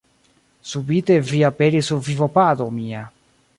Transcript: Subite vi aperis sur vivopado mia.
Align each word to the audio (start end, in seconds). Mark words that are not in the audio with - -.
Subite 0.69 1.17
vi 1.31 1.43
aperis 1.51 1.83
sur 1.91 1.99
vivopado 2.07 2.69
mia. 2.79 3.03